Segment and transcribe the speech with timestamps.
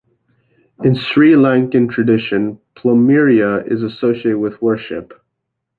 [0.83, 5.13] In Sri Lankan tradition, plumeria is associated with worship.